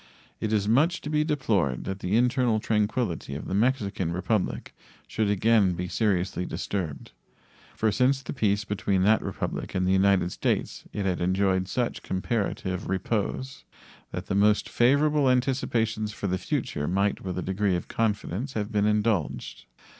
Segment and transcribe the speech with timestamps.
[0.39, 4.73] It is much to be deplored that the internal tranquillity of the Mexican Republic
[5.07, 7.11] should again be seriously disturbed,
[7.75, 12.01] for since the peace between that Republic and the United States it had enjoyed such
[12.01, 13.63] comparative repose
[14.09, 18.71] that the most favorable anticipations for the future might with a degree of confidence have
[18.71, 19.65] been indulged.